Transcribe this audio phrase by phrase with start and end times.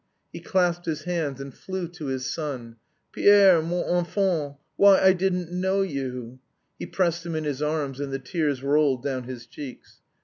[0.33, 2.77] He clasped his hands and flew to his son.
[3.11, 4.55] "Pierre, mon enfant!
[4.75, 6.39] Why, I didn't know you!"
[6.79, 9.99] He pressed him in his arms and the tears rolled down his cheeks.